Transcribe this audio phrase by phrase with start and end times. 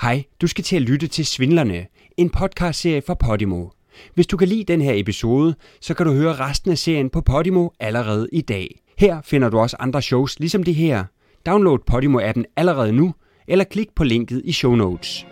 [0.00, 3.68] Hej, du skal til at lytte til Svindlerne, en podcastserie fra Podimo.
[4.14, 7.20] Hvis du kan lide den her episode, så kan du høre resten af serien på
[7.20, 8.80] Podimo allerede i dag.
[8.98, 11.04] Her finder du også andre shows ligesom det her.
[11.46, 13.14] Download Podimo-appen allerede nu,
[13.48, 15.26] eller klik på linket i show notes.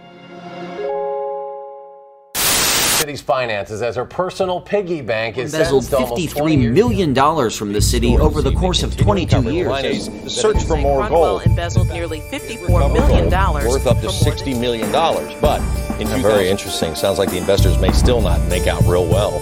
[3.05, 6.75] City's finances as her personal piggy bank is embezzled sentenced to almost 20 $53 years.
[6.75, 10.09] million dollars from the city over the course of 22 years.
[10.33, 11.43] Search for more Cromwell gold.
[11.47, 13.25] embezzled nearly $54 million
[13.69, 14.91] Worth up to $60 million.
[14.91, 15.61] But
[16.01, 16.95] in very interesting.
[16.95, 19.35] Sounds like the investors may still not make out real well.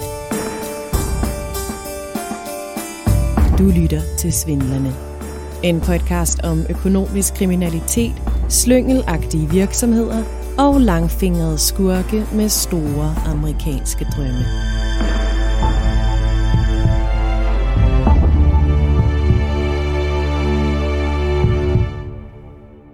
[3.57, 4.93] Du lytter til Svindlerne.
[5.63, 8.13] En podcast om økonomisk kriminalitet,
[8.49, 14.45] slyngelagtige virksomheder og langfingrede skurke med store amerikanske drømme.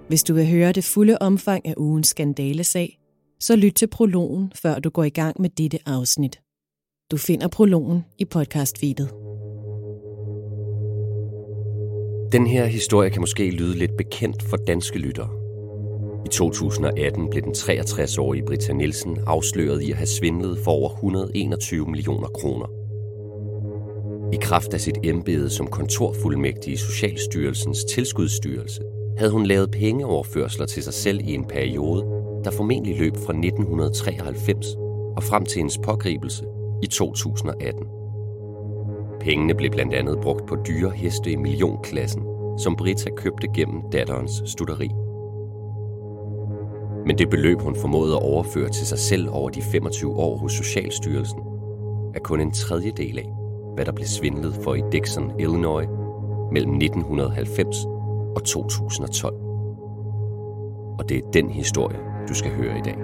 [0.07, 2.99] Hvis du vil høre det fulde omfang af ugens skandalesag,
[3.39, 6.39] så lyt til prologen, før du går i gang med dette afsnit.
[7.11, 9.09] Du finder prologen i podcastfeedet.
[12.31, 15.38] Den her historie kan måske lyde lidt bekendt for danske lyttere.
[16.29, 21.85] I 2018 blev den 63-årige Britta Nielsen afsløret i at have svindlet for over 121
[21.85, 22.65] millioner kroner.
[24.33, 28.81] I kraft af sit embede som kontorfuldmægtig i Socialstyrelsens tilskudsstyrelse,
[29.17, 32.01] havde hun lavet pengeoverførsler til sig selv i en periode,
[32.43, 34.65] der formentlig løb fra 1993
[35.15, 36.45] og frem til hendes pågribelse
[36.83, 37.83] i 2018.
[39.19, 42.23] Pengene blev blandt andet brugt på dyre heste i millionklassen,
[42.59, 44.89] som Britta købte gennem datterens studeri.
[47.05, 50.53] Men det beløb, hun formåede at overføre til sig selv over de 25 år hos
[50.53, 51.39] Socialstyrelsen,
[52.15, 53.29] er kun en tredjedel af,
[53.75, 55.87] hvad der blev svindlet for i Dixon, Illinois,
[56.51, 57.77] mellem 1990
[58.35, 59.33] og 2012.
[60.99, 61.97] Og det er den historie,
[62.29, 62.97] du skal høre i dag.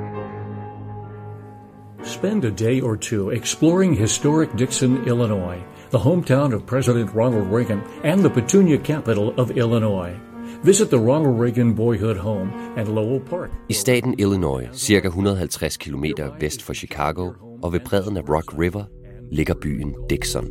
[2.04, 7.82] Spend a day or two exploring historic Dixon, Illinois, the hometown of President Ronald Reagan
[8.04, 10.35] and the Petunia capital of Illinois.
[10.66, 13.52] Visit the Ronald Reagan Boyhood Home and Lowell Park.
[13.70, 16.06] I staten Illinois, cirka 150 km
[16.40, 17.34] vest for Chicago
[17.64, 18.84] og ved bredden af Rock River,
[19.32, 20.46] ligger byen Dixon.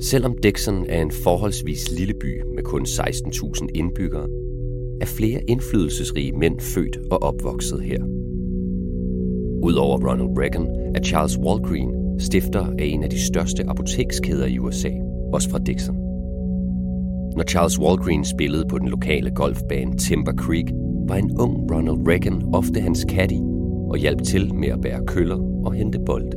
[0.00, 4.28] Selvom Dixon er en forholdsvis lille by med kun 16.000 indbyggere,
[5.00, 7.98] er flere indflydelsesrige mænd født og opvokset her.
[9.62, 14.90] Udover Ronald Reagan er Charles Walgreen stifter af en af de største apotekskæder i USA,
[15.32, 16.01] også fra Dixon.
[17.36, 20.72] Når Charles Walgreen spillede på den lokale golfbane Timber Creek,
[21.08, 23.40] var en ung Ronald Reagan ofte hans caddy
[23.90, 26.36] og hjalp til med at bære køller og hente bolde.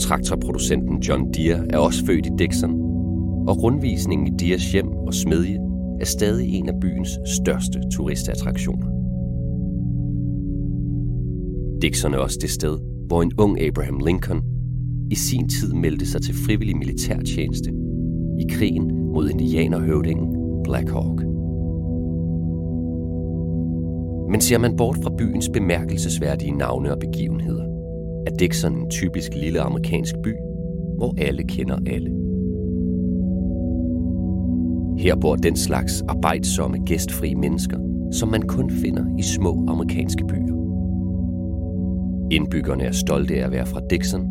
[0.00, 2.72] Traktorproducenten John Deere er også født i Dixon,
[3.48, 5.58] og rundvisningen i Deers hjem og smedje
[6.00, 8.86] er stadig en af byens største turistattraktioner.
[11.82, 14.40] Dixon er også det sted, hvor en ung Abraham Lincoln
[15.10, 17.70] i sin tid meldte sig til frivillig militærtjeneste
[18.40, 21.22] i krigen mod indianerhøvdingen Black Hawk.
[24.30, 27.64] Men ser man bort fra byens bemærkelsesværdige navne og begivenheder,
[28.26, 30.34] er Dixon en typisk lille amerikansk by,
[30.96, 32.10] hvor alle kender alle.
[34.98, 37.78] Her bor den slags arbejdsomme, gæstfri mennesker,
[38.12, 40.56] som man kun finder i små amerikanske byer.
[42.30, 44.28] Indbyggerne er stolte af at være fra Dixon,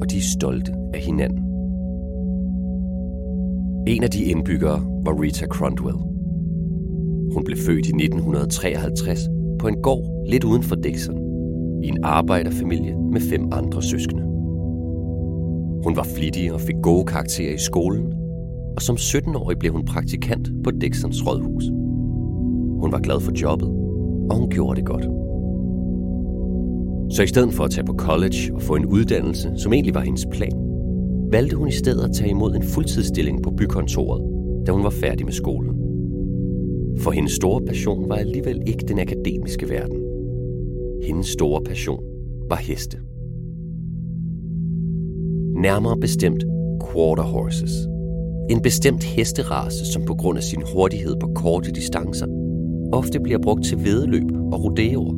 [0.00, 1.51] og de er stolte af hinanden.
[3.86, 5.96] En af de indbyggere var Rita Crondwell.
[7.34, 9.28] Hun blev født i 1953
[9.58, 11.18] på en gård lidt uden for Dixon,
[11.84, 14.22] i en arbejderfamilie med fem andre søskende.
[15.84, 18.12] Hun var flittig og fik gode karakterer i skolen,
[18.76, 21.64] og som 17-årig blev hun praktikant på Dixons rådhus.
[22.80, 23.68] Hun var glad for jobbet,
[24.30, 25.06] og hun gjorde det godt.
[27.14, 30.00] Så i stedet for at tage på college og få en uddannelse, som egentlig var
[30.00, 30.71] hendes plan,
[31.32, 34.22] valgte hun i stedet at tage imod en fuldtidsstilling på bykontoret,
[34.66, 35.82] da hun var færdig med skolen.
[36.98, 39.98] For hendes store passion var alligevel ikke den akademiske verden.
[41.02, 42.04] Hendes store passion
[42.48, 42.98] var heste.
[45.60, 46.44] Nærmere bestemt
[46.92, 47.72] quarter horses.
[48.50, 52.26] En bestemt hesterace, som på grund af sin hurtighed på korte distancer,
[52.92, 55.14] ofte bliver brugt til vedløb og rodeoer.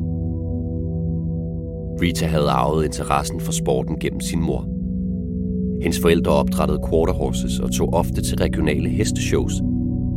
[2.02, 4.73] Rita havde arvet interessen for sporten gennem sin mor.
[5.82, 9.52] Hendes forældre opdrættede quarter horses og tog ofte til regionale hesteshows,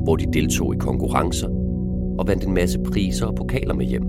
[0.04, 1.48] hvor de deltog i konkurrencer
[2.20, 4.04] og vandt en masse priser og pokaler med hjem.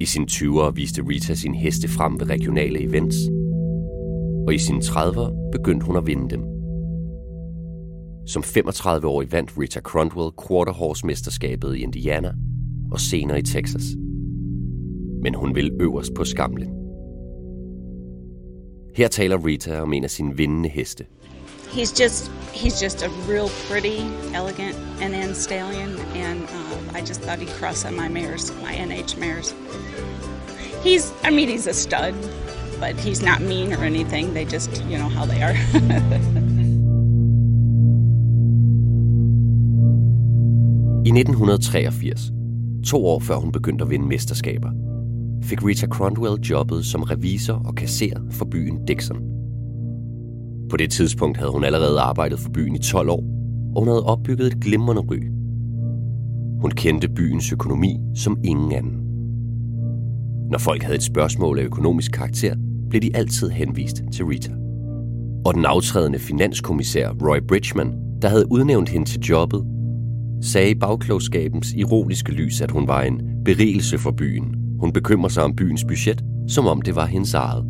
[0.00, 3.16] I sine 20'ere viste Rita sin heste frem ved regionale events,
[4.46, 6.42] og i sine 30'ere begyndte hun at vinde dem.
[8.26, 12.32] Som 35-årig vandt Rita Cronwell quarterhorse-mesterskabet i Indiana
[12.92, 13.84] og senere i Texas.
[15.22, 16.75] Men hun vil øverst på skamlen.
[18.96, 21.04] Her taler Rita om en af sine vindende heste.
[21.72, 23.98] He's just he's just a real pretty,
[24.34, 29.18] elegant NN stallion, and uh, I just thought he'd cross on my mares, my NH
[29.20, 29.54] mares.
[30.84, 32.14] He's, I mean, he's a stud,
[32.80, 34.34] but he's not mean or anything.
[34.34, 35.56] They just, you know, how they are.
[41.06, 42.32] I 1983,
[42.86, 44.70] to år før hun begyndte at vinde mesterskaber,
[45.46, 49.16] fik Rita Cronwell jobbet som revisor og kasser for byen Dixon.
[50.70, 53.24] På det tidspunkt havde hun allerede arbejdet for byen i 12 år,
[53.74, 55.18] og hun havde opbygget et glimrende ry.
[56.60, 58.92] Hun kendte byens økonomi som ingen anden.
[60.50, 62.54] Når folk havde et spørgsmål af økonomisk karakter,
[62.90, 64.52] blev de altid henvist til Rita.
[65.44, 69.64] Og den aftrædende finanskommissær Roy Bridgman, der havde udnævnt hende til jobbet,
[70.42, 74.65] sagde i bagklogskabens ironiske lys, at hun var en berigelse for byen.
[74.80, 77.64] Hun bekymrer sig om byens budget, som om det var hendes eget.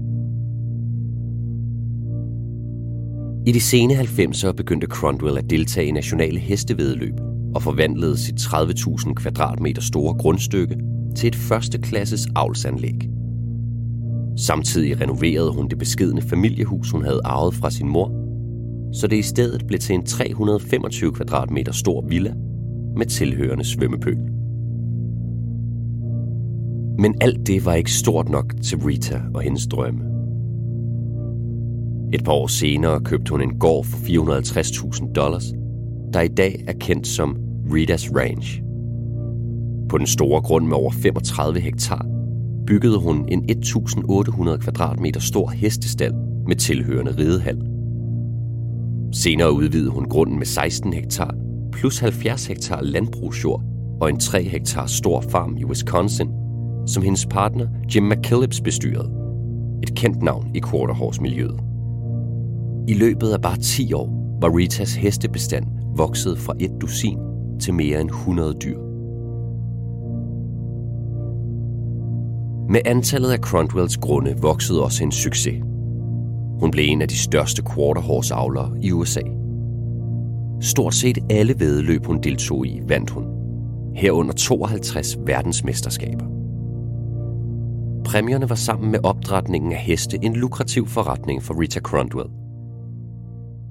[3.46, 7.14] I de sene 90'ere begyndte Cronwell at deltage i nationale hestevedløb
[7.54, 10.76] og forvandlede sit 30.000 kvadratmeter store grundstykke
[11.16, 13.10] til et førsteklasses avlsanlæg.
[14.36, 18.12] Samtidig renoverede hun det beskedne familiehus, hun havde arvet fra sin mor,
[18.92, 22.34] så det i stedet blev til en 325 kvadratmeter stor villa
[22.96, 24.35] med tilhørende svømmepøl.
[26.98, 30.00] Men alt det var ikke stort nok til Rita og hendes drømme.
[32.12, 35.44] Et par år senere købte hun en gård for 450.000 dollars,
[36.12, 37.36] der i dag er kendt som
[37.72, 38.62] Ritas Ranch.
[39.88, 42.06] På den store grund med over 35 hektar
[42.66, 46.14] byggede hun en 1800 kvadratmeter stor hestestal
[46.46, 47.58] med tilhørende ridehal.
[49.12, 51.34] Senere udvidede hun grunden med 16 hektar
[51.72, 53.62] plus 70 hektar landbrugsjord
[54.00, 56.28] og en 3 hektar stor farm i Wisconsin,
[56.86, 59.10] som hendes partner Jim McKillips bestyrede.
[59.82, 61.60] Et kendt navn i quarterhorse-miljøet.
[62.88, 65.66] I løbet af bare 10 år var Ritas hestebestand
[65.96, 67.18] vokset fra et dusin
[67.60, 68.78] til mere end 100 dyr.
[72.70, 75.62] Med antallet af Cronwells grunde voksede også hendes succes.
[76.60, 79.20] Hun blev en af de største quarterhorse-avlere i USA.
[80.60, 83.24] Stort set alle vedløb, hun deltog i, vandt hun.
[83.94, 86.35] Herunder 52 verdensmesterskaber.
[88.06, 92.28] Præmierne var sammen med opdrætningen af heste en lukrativ forretning for Rita Crondwell.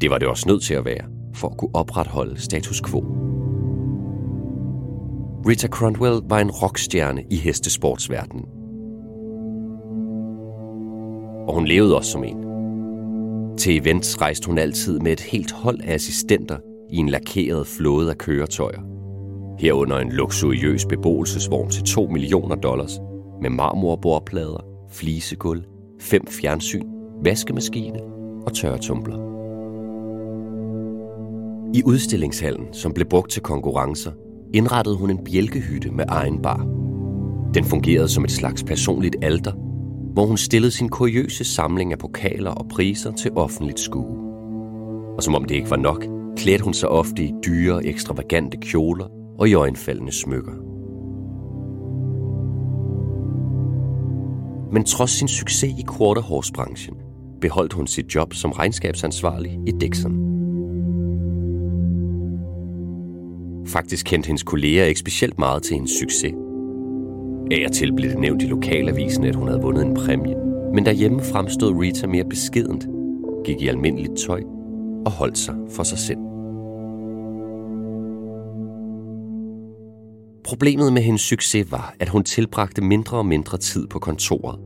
[0.02, 3.00] Det var det også nødt til at være, for at kunne opretholde status quo.
[5.48, 8.46] Rita Crondwell var en rockstjerne i hestesportsverdenen
[11.48, 12.38] og hun levede også som en.
[13.58, 16.58] Til events rejste hun altid med et helt hold af assistenter
[16.90, 18.82] i en lakeret flåde af køretøjer.
[19.60, 23.00] Herunder en luksuriøs beboelsesvogn til 2 millioner dollars
[23.42, 25.64] med marmorbordplader, flisegulv,
[26.02, 26.88] fem fjernsyn,
[27.24, 28.00] vaskemaskine
[28.46, 29.18] og tørretumbler.
[31.74, 34.12] I udstillingshallen, som blev brugt til konkurrencer,
[34.54, 36.68] indrettede hun en bjælkehytte med egen bar.
[37.54, 39.52] Den fungerede som et slags personligt alter
[40.16, 44.18] hvor hun stillede sin kuriøse samling af pokaler og priser til offentligt skue.
[45.18, 46.06] Og som om det ikke var nok,
[46.38, 49.06] klædte hun sig ofte i dyre, ekstravagante kjoler
[49.40, 50.52] og i øjenfaldende smykker.
[54.76, 56.96] Men trods sin succes i quarterhorse-branchen,
[57.42, 60.16] beholdt hun sit job som regnskabsansvarlig i Dixon.
[63.68, 66.34] Faktisk kendte hendes kolleger ikke specielt meget til hendes succes,
[67.52, 70.36] af og til blev det nævnt i lokalavisen, at hun havde vundet en præmie.
[70.74, 72.88] Men derhjemme fremstod Rita mere beskedent,
[73.46, 74.42] gik i almindeligt tøj
[75.06, 76.35] og holdt sig for sig selv.
[80.46, 84.60] Problemet med hendes succes var, at hun tilbragte mindre og mindre tid på kontoret.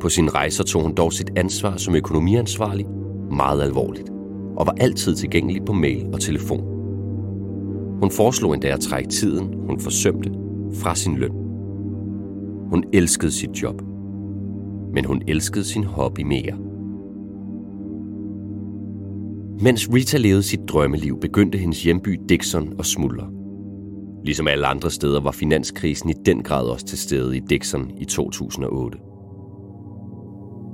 [0.00, 2.86] På sine rejser tog hun dog sit ansvar som økonomiansvarlig
[3.30, 4.10] meget alvorligt,
[4.56, 6.64] og var altid tilgængelig på mail og telefon.
[8.00, 10.30] Hun foreslog endda at trække tiden, hun forsømte,
[10.72, 11.32] fra sin løn.
[12.70, 13.82] Hun elskede sit job,
[14.94, 16.56] men hun elskede sin hobby mere.
[19.60, 23.43] Mens Rita levede sit drømmeliv, begyndte hendes hjemby Dixon at smuldre.
[24.24, 28.04] Ligesom alle andre steder var finanskrisen i den grad også til stede i Dixon i
[28.04, 28.98] 2008.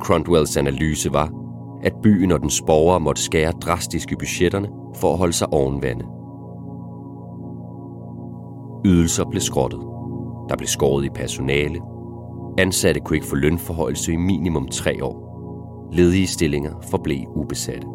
[0.00, 1.32] Cronwells analyse var,
[1.82, 6.04] at byen og dens borgere måtte skære drastisk i budgetterne for at holde sig ovenvande.
[8.84, 9.80] Ydelser blev skrottet.
[10.48, 11.80] Der blev skåret i personale.
[12.58, 15.30] Ansatte kunne ikke få lønforhøjelse i minimum tre år.
[15.92, 17.86] Ledige stillinger forblev ubesatte.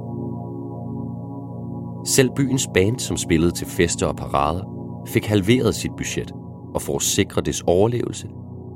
[2.05, 4.74] Selv byens band, som spillede til fester og parader,
[5.07, 6.31] fik halveret sit budget,
[6.73, 8.27] og for at sikre dets overlevelse,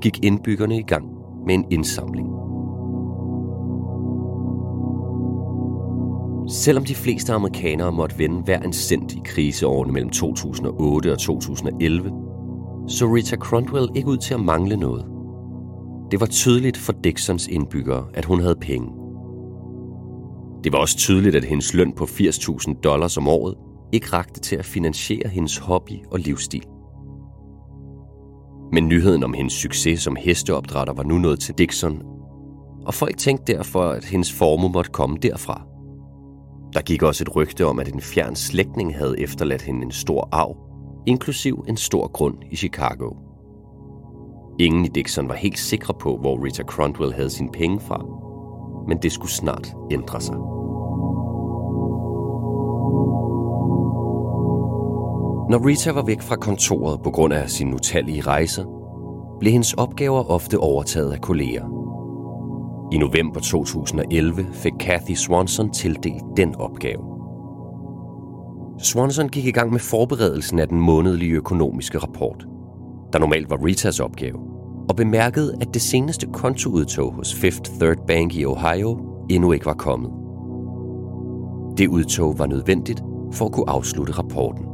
[0.02, 1.06] gik indbyggerne i gang
[1.46, 2.28] med en indsamling.
[6.50, 12.12] Selvom de fleste amerikanere måtte vende hver en cent i kriseårene mellem 2008 og 2011,
[12.88, 15.06] så Rita Cronwell ikke ud til at mangle noget.
[16.12, 18.88] Det var tydeligt for Dixons indbyggere, at hun havde penge.
[20.64, 23.56] Det var også tydeligt, at hendes løn på 80.000 dollars om året
[23.91, 26.63] ikke rakte til at finansiere hendes hobby og livsstil.
[28.72, 32.01] Men nyheden om hendes succes som hesteopdrætter var nu nået til Dixon,
[32.86, 35.65] og folk tænkte derfor, at hendes formue måtte komme derfra.
[36.74, 40.29] Der gik også et rygte om, at en fjern slægtning havde efterladt hende en stor
[40.31, 40.58] arv,
[41.08, 43.13] inklusiv en stor grund i Chicago.
[44.60, 48.05] Ingen i Dixon var helt sikre på, hvor Rita Cronwell havde sine penge fra,
[48.88, 50.59] men det skulle snart ændre sig.
[55.50, 58.65] Når Rita var væk fra kontoret på grund af sine utallige rejser,
[59.39, 61.65] blev hendes opgaver ofte overtaget af kolleger.
[62.91, 67.03] I november 2011 fik Kathy Swanson tildelt den opgave.
[68.79, 72.46] Swanson gik i gang med forberedelsen af den månedlige økonomiske rapport,
[73.13, 74.38] der normalt var Ritas opgave,
[74.89, 79.74] og bemærkede, at det seneste kontoudtog hos Fifth Third Bank i Ohio endnu ikke var
[79.74, 80.12] kommet.
[81.77, 83.03] Det udtog var nødvendigt
[83.34, 84.69] for at kunne afslutte rapporten.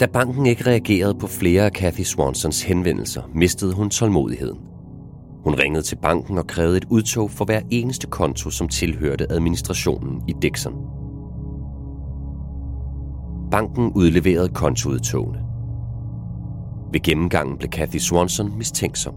[0.00, 4.58] Da banken ikke reagerede på flere af Kathy Swansons henvendelser, mistede hun tålmodigheden.
[5.44, 10.22] Hun ringede til banken og krævede et udtog for hver eneste konto, som tilhørte administrationen
[10.28, 10.74] i Dixon.
[13.50, 15.38] Banken udleverede kontoudtogene.
[16.92, 19.14] Ved gennemgangen blev Kathy Swanson mistænksom.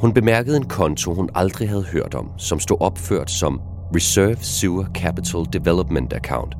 [0.00, 3.60] Hun bemærkede en konto, hun aldrig havde hørt om, som stod opført som
[3.96, 6.54] Reserve Sewer Capital Development Account,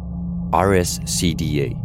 [0.54, 1.81] RSCDA.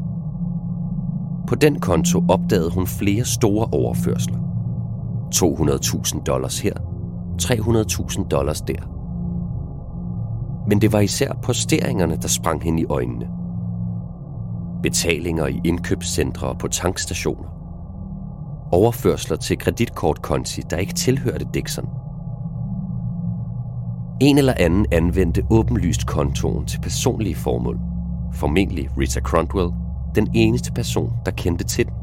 [1.48, 4.38] På den konto opdagede hun flere store overførsler.
[5.36, 6.74] 200.000 dollars her,
[7.42, 8.98] 300.000 dollars der.
[10.70, 13.28] Men det var især posteringerne, der sprang hende i øjnene.
[14.84, 17.50] Betalinger i indkøbscentre og på tankstationer.
[18.72, 21.90] Overførsler til kreditkortkonti, der ikke tilhørte Dixon.
[24.22, 27.80] En eller anden anvendte åbenlyst kontoen til personlige formål.
[28.34, 29.87] Formentlig Rita Cronwell,
[30.18, 31.94] den eneste person, der kendte til den.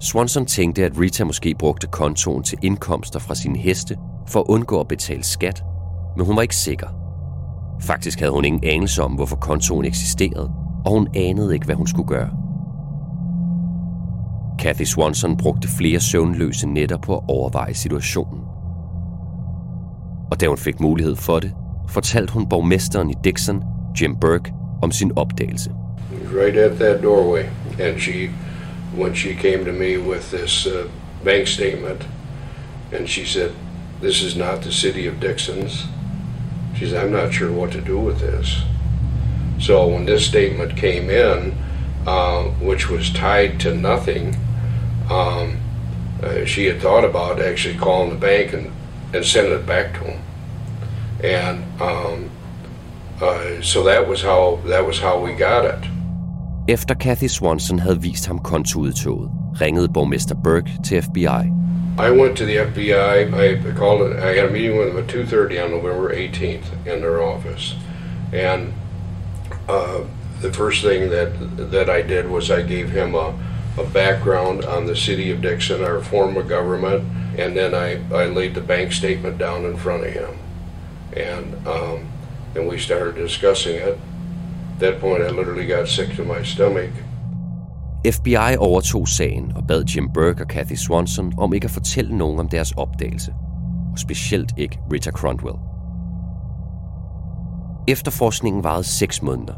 [0.00, 4.80] Swanson tænkte, at Rita måske brugte kontoen til indkomster fra sine heste for at undgå
[4.80, 5.64] at betale skat,
[6.16, 6.86] men hun var ikke sikker.
[7.80, 10.52] Faktisk havde hun ingen anelse om, hvorfor kontoen eksisterede,
[10.84, 12.30] og hun anede ikke, hvad hun skulle gøre.
[14.58, 18.40] Kathy Swanson brugte flere søvnløse nætter på at overveje situationen.
[20.30, 21.52] Og da hun fik mulighed for det,
[21.88, 23.62] fortalte hun borgmesteren i Dixon,
[24.00, 24.52] Jim Burke,
[24.82, 25.70] om sin opdagelse.
[26.32, 27.48] Right at that doorway,
[27.78, 28.30] and she,
[28.94, 30.88] when she came to me with this uh,
[31.24, 32.04] bank statement,
[32.92, 33.52] and she said,
[34.00, 35.86] "This is not the city of Dixon's."
[36.74, 38.62] She said, "I'm not sure what to do with this."
[39.58, 41.54] So when this statement came in,
[42.06, 44.36] uh, which was tied to nothing,
[45.08, 45.58] um,
[46.22, 48.72] uh, she had thought about actually calling the bank and,
[49.14, 50.22] and sending it back to them.
[51.22, 52.30] And um,
[53.22, 55.88] uh, so that was how that was how we got it.
[56.68, 61.52] Efter Kathy Swanson havde vist ham kontoudtoget, ringede borgmester Burke til FBI.
[61.98, 63.34] I went to the FBI.
[63.34, 64.16] I called it.
[64.16, 67.76] I had a meeting with them at 2:30 on November 18th in their office,
[68.32, 68.72] and
[69.68, 70.00] uh,
[70.40, 71.28] the first thing that
[71.70, 73.34] that I did was I gave him a,
[73.78, 77.04] a background on the city of Dixon, our form of government,
[77.38, 80.38] and then I, I laid the bank statement down in front of him,
[81.16, 82.11] and um,
[82.56, 83.96] and we started discussing it.
[84.74, 86.90] At that point, I literally got sick to my stomach.
[88.06, 92.40] FBI overtog sagen og bad Jim Burke og Kathy Swanson om ikke at fortælle nogen
[92.40, 93.34] om deres opdagelse,
[93.92, 95.56] og specielt ikke Rita Cronwell.
[97.88, 99.54] Efterforskningen varede 6 måneder,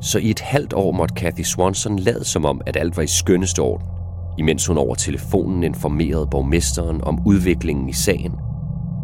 [0.00, 3.06] så i et halvt år måtte Kathy Swanson lade som om, at alt var i
[3.06, 3.86] skønneste orden,
[4.38, 8.32] imens hun over telefonen informerede borgmesteren om udviklingen i sagen,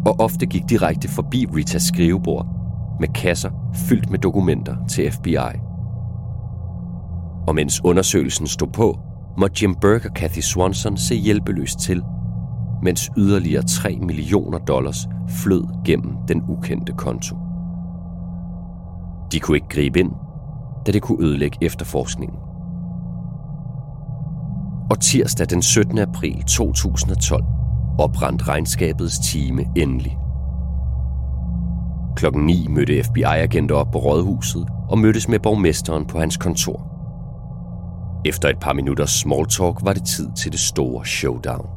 [0.05, 2.58] og ofte gik direkte forbi Ritas skrivebord
[2.99, 5.59] med kasser fyldt med dokumenter til FBI.
[7.47, 8.99] Og mens undersøgelsen stod på,
[9.37, 12.03] måtte Jim Burke og Kathy Swanson se hjælpeløst til,
[12.83, 17.35] mens yderligere 3 millioner dollars flød gennem den ukendte konto.
[19.31, 20.11] De kunne ikke gribe ind,
[20.85, 22.37] da det kunne ødelægge efterforskningen.
[24.91, 25.97] Og tirsdag den 17.
[25.97, 27.43] april 2012
[27.99, 30.18] oprandt regnskabets time endelig.
[32.15, 36.89] Klokken 9 mødte FBI-agenter op på rådhuset og mødtes med borgmesteren på hans kontor.
[38.25, 41.69] Efter et par minutters small talk var det tid til det store showdown.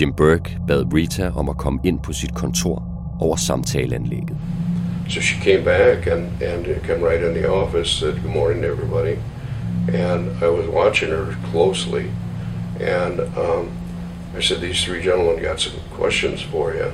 [0.00, 2.82] Jim Burke bad Rita om at komme ind på sit kontor
[3.20, 4.36] over samtaleanlægget.
[5.08, 8.68] So she came back and, and came right in the office, said good morning to
[8.68, 9.16] everybody.
[9.88, 12.04] And I was watching her closely.
[12.80, 13.70] And um,
[14.36, 16.90] I said, these three gentlemen got some questions for you.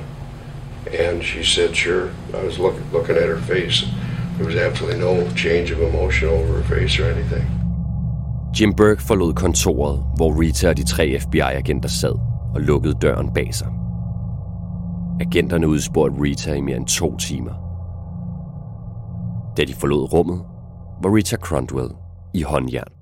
[0.87, 2.09] And she said, sure.
[2.33, 3.85] I was look, looking at her face.
[4.37, 7.45] There was absolutely no change of emotion over her face or anything.
[8.53, 12.19] Jim Burke forlod kontoret, hvor Rita og de tre FBI-agenter sad
[12.55, 13.67] og lukkede døren bag sig.
[15.19, 17.53] Agenterne udspurgte Rita i mere end to timer.
[19.57, 20.41] Da de forlod rummet,
[21.03, 21.89] var Rita Cronwell
[22.33, 23.00] i håndjern.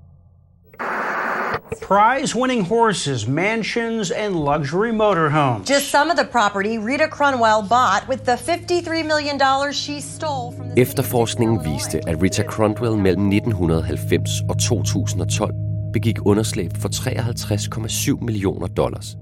[1.81, 5.65] Prize-winning horses, mansions, and luxury motorhomes.
[5.65, 9.39] Just some of the property Rita Cronwell bought with the $53 million
[9.73, 15.53] she stole from the Efterforskningen viste, at Rita Cronwell mellem 1990 og 2012
[15.93, 19.17] begik underslæb for 53,7 millioner dollars,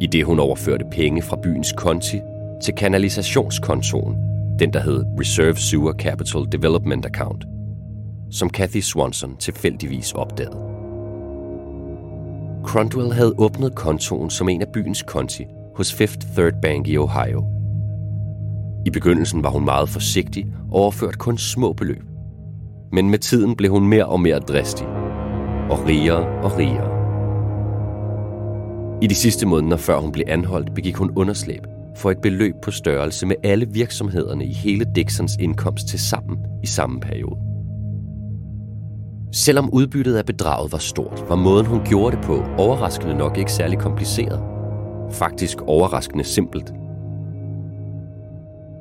[0.00, 2.20] i det hun overførte penge fra byens konti
[2.62, 4.16] til kanalisationskontoen,
[4.58, 7.44] den der hed Reserve Sewer Capital Development Account,
[8.30, 10.75] som Kathy Swanson tilfældigvis opdagede.
[12.66, 15.44] Crondwell havde åbnet kontoen som en af byens konti
[15.76, 17.44] hos Fifth Third Bank i Ohio.
[18.86, 22.02] I begyndelsen var hun meget forsigtig og overførte kun små beløb.
[22.92, 24.86] Men med tiden blev hun mere og mere dristig,
[25.70, 26.96] og rigere og rigere.
[29.02, 31.62] I de sidste måneder før hun blev anholdt, begik hun underslæb
[31.96, 36.66] for et beløb på størrelse med alle virksomhederne i hele Dixons indkomst til sammen i
[36.66, 37.45] samme periode.
[39.36, 43.52] Selvom udbyttet af bedraget var stort, var måden hun gjorde det på overraskende nok ikke
[43.52, 44.42] særlig kompliceret.
[45.10, 46.72] Faktisk overraskende simpelt.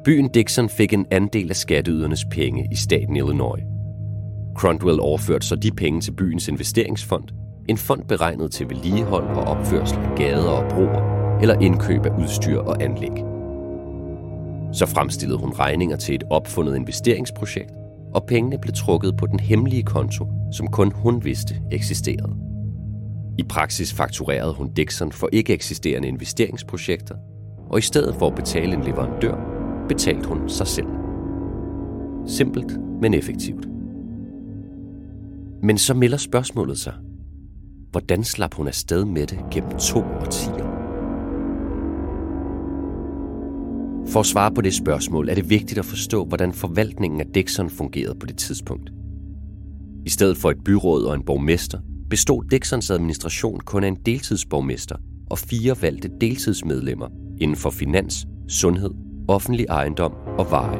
[0.05, 3.63] Byen Dixon fik en andel af skatteydernes penge i staten Illinois.
[4.55, 7.23] Cronwell overførte så de penge til byens investeringsfond,
[7.69, 12.59] en fond beregnet til vedligehold og opførsel af gader og broer, eller indkøb af udstyr
[12.59, 13.23] og anlæg.
[14.73, 17.71] Så fremstillede hun regninger til et opfundet investeringsprojekt,
[18.15, 22.35] og pengene blev trukket på den hemmelige konto, som kun hun vidste eksisterede.
[23.37, 27.15] I praksis fakturerede hun Dixon for ikke eksisterende investeringsprojekter,
[27.69, 29.35] og i stedet for at betale en leverandør,
[29.87, 30.87] betalte hun sig selv.
[32.27, 33.67] Simpelt, men effektivt.
[35.63, 36.93] Men så melder spørgsmålet sig.
[37.91, 40.74] Hvordan slap hun afsted med det gennem to årtier?
[44.07, 47.69] For at svare på det spørgsmål er det vigtigt at forstå, hvordan forvaltningen af Dixon
[47.69, 48.91] fungerede på det tidspunkt.
[50.05, 54.95] I stedet for et byråd og en borgmester, bestod Dixons administration kun af en deltidsborgmester
[55.29, 57.07] og fire valgte deltidsmedlemmer
[57.41, 58.91] inden for finans, sundhed,
[59.27, 60.79] offentlig ejendom og veje.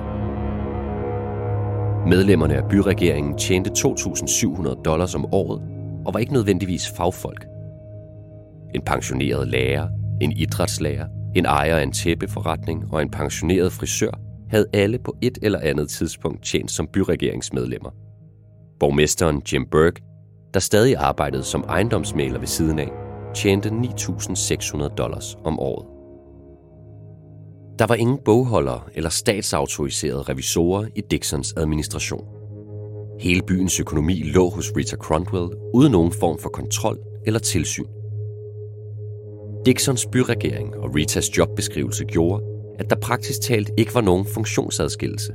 [2.08, 5.62] Medlemmerne af byregeringen tjente 2.700 dollars om året
[6.06, 7.46] og var ikke nødvendigvis fagfolk.
[8.76, 9.88] En pensioneret lærer,
[10.22, 14.12] en idrætslærer, en ejer af en tæppeforretning og en pensioneret frisør
[14.50, 17.90] havde alle på et eller andet tidspunkt tjent som byregeringsmedlemmer.
[18.80, 20.02] Borgmesteren Jim Burke,
[20.54, 22.92] der stadig arbejdede som ejendomsmaler ved siden af,
[23.34, 25.86] tjente 9.600 dollars om året.
[27.80, 32.26] Der var ingen bogholdere eller statsautoriserede revisorer i Dixons administration.
[33.20, 37.95] Hele byens økonomi lå hos Rita Cronwell uden nogen form for kontrol eller tilsyn.
[39.66, 42.44] Dixons byregering og Ritas jobbeskrivelse gjorde,
[42.80, 45.34] at der praktisk talt ikke var nogen funktionsadskillelse.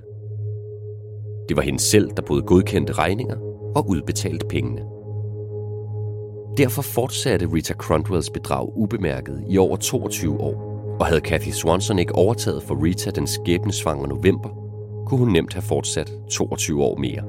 [1.49, 3.37] Det var hende selv, der både godkendte regninger
[3.77, 4.81] og udbetalte pengene.
[6.57, 12.15] Derfor fortsatte Rita Cronwells bedrag ubemærket i over 22 år, og havde Kathy Swanson ikke
[12.15, 14.49] overtaget for Rita den skæbnesvangre november,
[15.07, 17.25] kunne hun nemt have fortsat 22 år mere.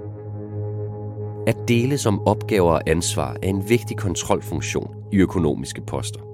[1.47, 6.30] At dele som opgaver og ansvar er en vigtig kontrolfunktion i økonomiske poster.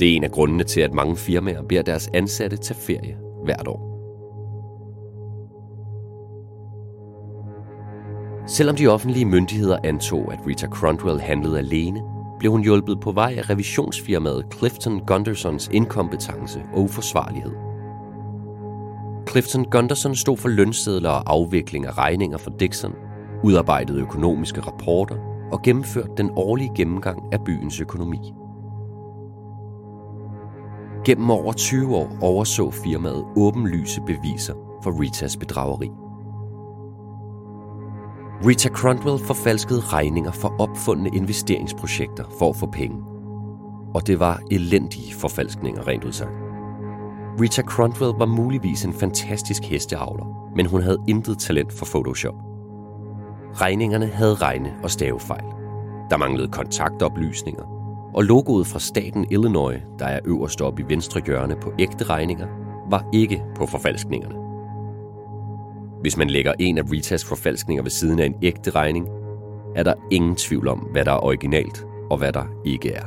[0.00, 3.68] Det er en af grundene til, at mange firmaer beder deres ansatte tage ferie hvert
[3.68, 3.90] år.
[8.46, 12.00] Selvom de offentlige myndigheder antog, at Rita Cronwell handlede alene,
[12.38, 17.52] blev hun hjulpet på vej af revisionsfirmaet Clifton Gundersons inkompetence og uforsvarlighed.
[19.30, 22.94] Clifton Gunderson stod for lønsedler og afvikling af regninger for Dixon,
[23.44, 25.16] udarbejdede økonomiske rapporter
[25.52, 28.32] og gennemførte den årlige gennemgang af byens økonomi.
[31.04, 35.90] Gennem over 20 år overså firmaet åbenlyse beviser for Ritas bedrageri.
[38.46, 42.96] Rita Cronwell forfalskede regninger for opfundne investeringsprojekter for at få penge.
[43.94, 46.30] Og det var elendige forfalskninger rent udsagt.
[47.40, 52.34] Rita Cronwell var muligvis en fantastisk hesteavler, men hun havde intet talent for Photoshop.
[53.54, 55.44] Regningerne havde regne- og stavefejl.
[56.10, 57.79] Der manglede kontaktoplysninger,
[58.14, 62.46] og logoet fra staten Illinois, der er øverst oppe i venstre hjørne på ægte regninger,
[62.90, 64.34] var ikke på forfalskningerne.
[66.00, 69.08] Hvis man lægger en af Ritas forfalskninger ved siden af en ægte regning,
[69.76, 73.04] er der ingen tvivl om, hvad der er originalt og hvad der ikke er.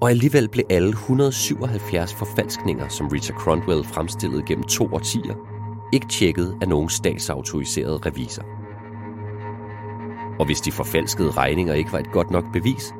[0.00, 5.34] Og alligevel blev alle 177 forfalskninger, som Rita Cronwell fremstillede gennem to årtier,
[5.92, 8.53] ikke tjekket af nogen statsautoriseret revisor.
[10.38, 12.94] Og hvis de forfalskede regninger ikke var et godt nok bevis,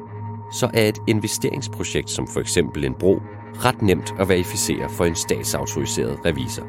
[0.52, 3.22] så er et investeringsprojekt som for eksempel en bro
[3.54, 6.64] ret nemt at verificere for en statsautoriseret revisor.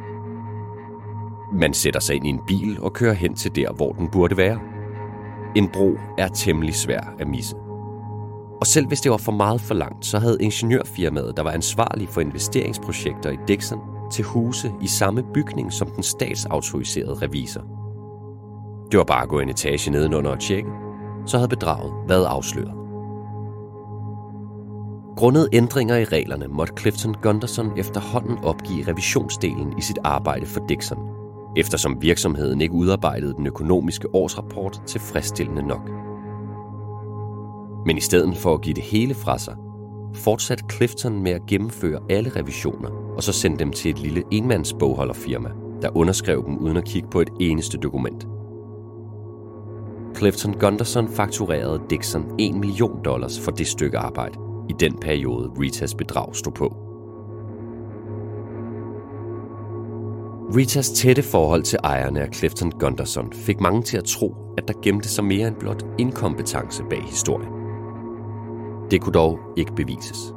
[1.53, 4.37] Man sætter sig ind i en bil og kører hen til der, hvor den burde
[4.37, 4.59] være.
[5.55, 7.55] En bro er temmelig svær at misse.
[8.59, 12.09] Og selv hvis det var for meget for langt, så havde ingeniørfirmaet, der var ansvarlig
[12.09, 13.79] for investeringsprojekter i Dixon,
[14.11, 17.74] til huse i samme bygning som den statsautoriserede revisor.
[18.91, 20.69] Det var bare at gå en etage nedenunder og tjekke,
[21.25, 22.73] så havde bedraget været afsløret.
[25.17, 30.99] Grundet ændringer i reglerne måtte Clifton Gunderson efterhånden opgive revisionsdelen i sit arbejde for Dixon,
[31.57, 35.89] eftersom virksomheden ikke udarbejdede den økonomiske årsrapport tilfredsstillende nok.
[37.85, 39.55] Men i stedet for at give det hele fra sig,
[40.13, 45.49] fortsatte Clifton med at gennemføre alle revisioner, og så sendte dem til et lille enmandsbogholderfirma,
[45.81, 48.27] der underskrev dem uden at kigge på et eneste dokument.
[50.17, 55.95] Clifton Gunderson fakturerede Dixon 1 million dollars for det stykke arbejde i den periode Ritas
[55.95, 56.75] bedrag stod på.
[60.55, 64.73] Ritas tætte forhold til ejerne af Clifton Gunderson fik mange til at tro, at der
[64.83, 67.49] gemte sig mere end blot inkompetence bag historien.
[68.91, 70.33] Det kunne dog ikke bevises.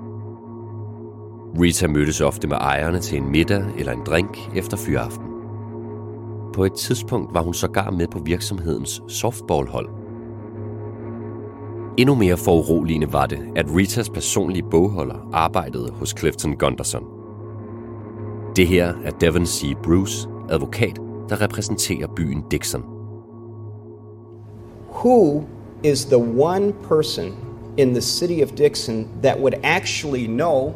[1.61, 5.38] Rita mødtes ofte med ejerne til en middag eller en drink efter fyraften.
[6.55, 9.89] På et tidspunkt var hun sågar med på virksomhedens softballhold.
[11.99, 17.05] Endnu mere foruroligende var det, at Ritas personlige bogholder arbejdede hos Clifton Gunderson.
[18.57, 19.75] Det her er Devon C.
[19.83, 20.97] Bruce, advokat,
[21.29, 22.85] der repræsenterer byen Dixon.
[24.91, 25.43] Who
[25.83, 27.35] is the one person
[27.77, 30.73] in the city of Dixon that would actually know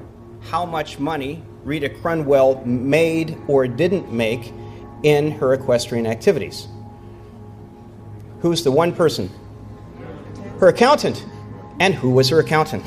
[0.52, 4.52] how much money Rita Crunwell made or didn't make
[5.02, 6.68] in her equestrian activities.
[8.40, 9.30] Who's the one person?
[10.58, 11.24] Her accountant.
[11.80, 12.84] And who was her accountant?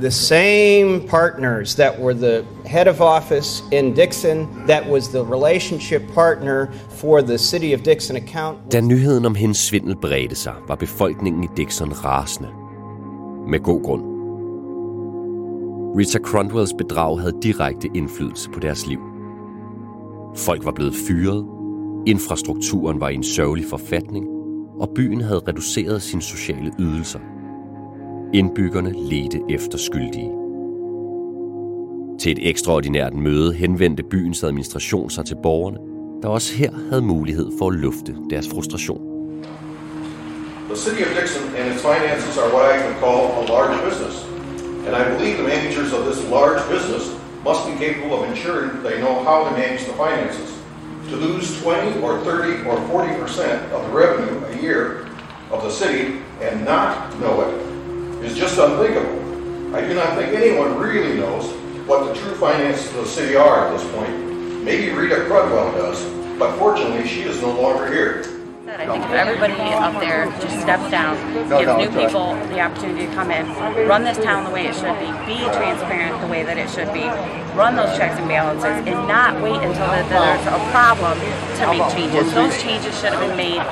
[0.00, 6.02] The same partners that were the head of office in Dixon, that was the relationship
[6.14, 8.72] partner for the City of Dixon account.
[8.72, 12.48] Da nyheden om hendes svindel bredte sig, var befolkningen i Dixon rasende.
[13.48, 14.02] Med god grund.
[15.98, 19.11] Rita Cronwells bedrag havde direkte indflydelse på deres liv.
[20.36, 21.46] Folk var blevet fyret,
[22.06, 24.26] infrastrukturen var i en sørgelig forfatning,
[24.80, 27.18] og byen havde reduceret sine sociale ydelser.
[28.34, 30.30] Indbyggerne ledte efter skyldige.
[32.20, 35.78] Til et ekstraordinært møde henvendte byens administration sig til borgerne,
[36.22, 39.00] der også her havde mulighed for at lufte deres frustration.
[40.68, 44.14] The city of Dixon and its finances are what I can call a large business.
[44.86, 49.00] And I believe the managers of this large business must be capable of ensuring they
[49.00, 50.58] know how to manage the finances.
[51.08, 55.06] To lose 20 or 30 or 40 percent of the revenue a year
[55.50, 59.74] of the city and not know it is just unthinkable.
[59.74, 61.50] I do not think anyone really knows
[61.86, 64.12] what the true finances of the city are at this point.
[64.62, 66.04] Maybe Rita Crudwell does,
[66.38, 68.31] but fortunately she is no longer here.
[68.82, 71.14] I think if everybody up there just steps down,
[71.46, 73.46] gives new people the opportunity to come in,
[73.86, 76.92] run this town the way it should be, be transparent the way that it should
[76.92, 77.06] be,
[77.54, 82.34] run those checks and balances, and not wait until there's a problem to make changes.
[82.34, 83.62] Those changes should have been made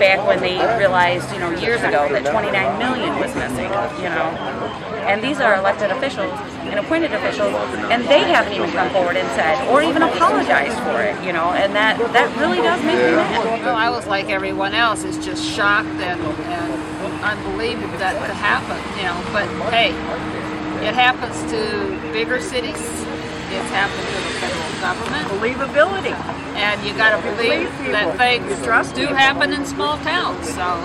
[0.00, 3.68] back when they realized, you know, years ago that 29 million was missing,
[4.00, 4.95] you know.
[5.06, 6.32] And these are elected officials
[6.66, 7.54] and appointed officials,
[7.90, 11.52] and they haven't even come forward and said, or even apologized for it, you know,
[11.52, 13.62] and that, that really does make me mad.
[13.64, 18.76] Well, I was like everyone else, is just shocked and, and unbelievable that could happen,
[18.98, 19.16] you know.
[19.32, 19.90] But hey,
[20.84, 22.76] it happens to bigger cities.
[22.76, 25.24] It's happened to the federal government.
[25.38, 26.14] Believability.
[26.58, 27.92] And you got to believe people.
[27.92, 29.16] that things You trust do people.
[29.16, 30.52] happen in small towns.
[30.52, 30.84] So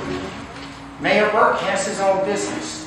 [1.01, 2.80] Mayor Burke has his own business.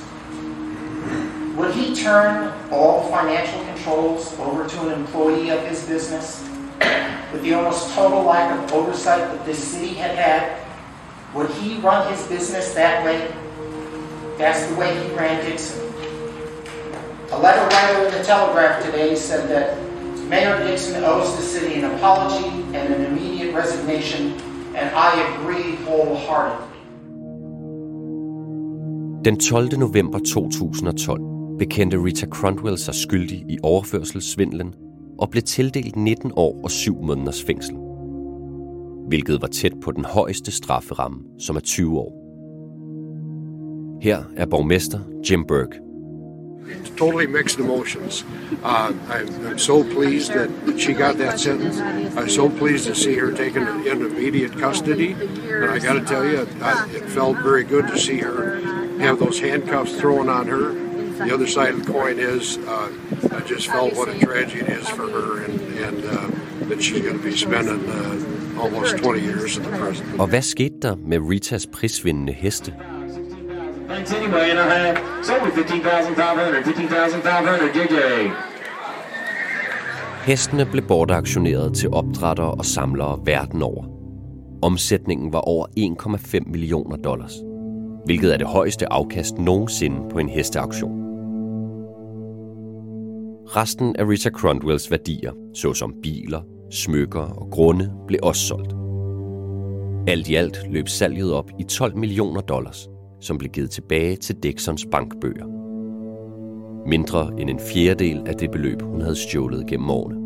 [1.56, 6.42] Would he turn all financial controls over to an employee of his business?
[7.32, 10.60] With the almost total lack of oversight that this city had had,
[11.32, 13.32] would he run his business that way?
[14.36, 15.80] That's the way he ran Dixon.
[17.30, 19.78] A letter writer in the Telegraph today said that
[20.28, 24.32] Mayor Dixon owes the city an apology and an immediate resignation,
[24.74, 26.66] and I agree wholeheartedly.
[29.22, 29.78] Den 12.
[29.78, 34.74] november 2012 bekendte Rita Cronwell sig skyldig i overførselssvindlen
[35.18, 37.76] og blev tildelt 19 år og 7 måneders fængsel.
[39.08, 42.20] Hvilket var tæt på den højeste strafferamme, som er 20 år.
[44.02, 45.80] Her er borgmester Jim Burke.
[46.96, 48.24] totally mixed emotions.
[48.62, 51.78] Uh, I'm, I'm so pleased that, she got that sentence.
[52.16, 55.12] I'm so pleased to see her taken in immediate custody.
[55.12, 58.60] And I got to tell you, I, it felt very good to see her
[59.00, 60.83] have those handcuffs thrown on her.
[61.18, 62.90] The other side of the coin is, uh,
[63.36, 67.02] I just felt what a tragedy it is for her, and, and uh, that she's
[67.02, 70.20] going to be spending uh, almost 20 years in the prison.
[70.20, 72.74] Og hvad skete der med Ritas prisvindende heste?
[73.88, 78.30] Thanks anyway, and I have sold 15,500, 15,500, JJ.
[80.24, 83.84] Hestene blev bortaktioneret til opdrættere og samlere verden over.
[84.62, 87.32] Omsætningen var over 1,5 millioner dollars,
[88.04, 91.03] hvilket er det højeste afkast nogensinde på en hesteauktion.
[93.46, 98.74] Resten af Rita Cronwells værdier, såsom biler, smykker og grunde, blev også solgt.
[100.06, 102.88] Alt i alt løb salget op i 12 millioner dollars,
[103.20, 105.46] som blev givet tilbage til Dixons bankbøger.
[106.88, 110.20] Mindre end en fjerdedel af det beløb, hun havde stjålet gennem årene.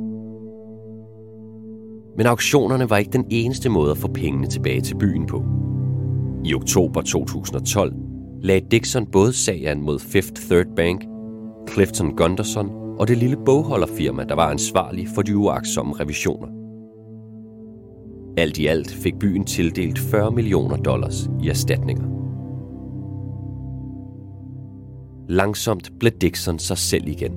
[2.16, 5.44] Men auktionerne var ikke den eneste måde at få pengene tilbage til byen på.
[6.44, 7.94] I oktober 2012
[8.42, 11.04] lagde Dixon både sag an mod Fifth Third Bank,
[11.72, 16.48] Clifton Gunderson og det lille bogholderfirma, der var ansvarlig for de uaksomme revisioner.
[18.36, 22.04] Alt i alt fik byen tildelt 40 millioner dollars i erstatninger.
[25.28, 27.32] Langsomt blev Dixon sig selv igen.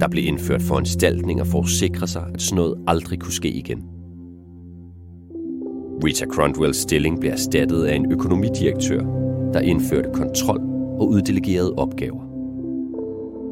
[0.00, 3.82] Der blev indført foranstaltninger for at sikre sig, at sådan noget aldrig kunne ske igen.
[6.04, 9.00] Rita Cronwells stilling blev erstattet af en økonomidirektør,
[9.52, 10.60] der indførte kontrol
[11.00, 12.23] og uddelegerede opgaver.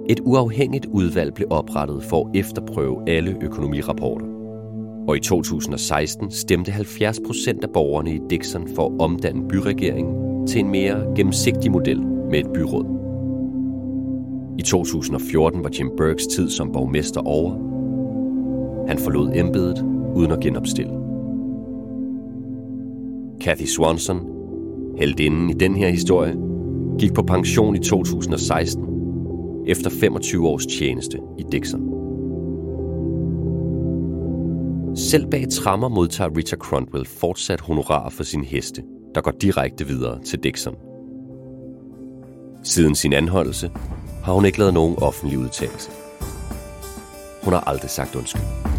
[0.08, 4.26] Et uafhængigt udvalg blev oprettet for at efterprøve alle økonomirapporter.
[5.08, 10.60] Og i 2016 stemte 70 procent af borgerne i Dixon for at omdanne byregeringen til
[10.60, 12.86] en mere gennemsigtig model med et byråd.
[14.58, 17.52] I 2014 var Jim Burks tid som borgmester over.
[18.88, 19.84] Han forlod embedet
[20.14, 20.92] uden at genopstille.
[23.40, 24.20] Kathy Swanson,
[24.98, 26.36] heldinden i den her historie,
[26.98, 28.91] gik på pension i 2016
[29.66, 31.80] efter 25 års tjeneste i Dixon.
[34.96, 38.82] Selv bag trammer modtager Richard Cronwell fortsat honorar for sin heste,
[39.14, 40.74] der går direkte videre til Dixon.
[42.62, 43.70] Siden sin anholdelse
[44.24, 45.90] har hun ikke lavet nogen offentlig udtalelse.
[47.44, 48.71] Hun har aldrig sagt undskyld.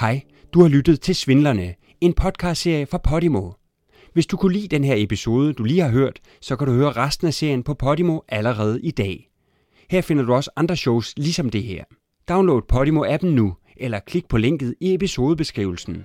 [0.00, 0.20] Hej,
[0.54, 3.50] du har lyttet til Svindlerne, en podcastserie fra Podimo.
[4.12, 6.92] Hvis du kunne lide den her episode, du lige har hørt, så kan du høre
[6.92, 9.30] resten af serien på Podimo allerede i dag.
[9.90, 11.84] Her finder du også andre shows ligesom det her.
[12.28, 16.04] Download Podimo-appen nu, eller klik på linket i episodebeskrivelsen.